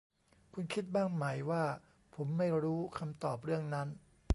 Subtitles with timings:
[0.53, 1.63] คุณคิดบ้างไหมว่า
[2.15, 3.87] ผมไม่รู้คำตอบเรื่องนั้น